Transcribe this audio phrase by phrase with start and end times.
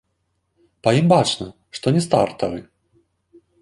[0.87, 1.47] Па ім бачна,
[1.79, 2.59] што не стартавы.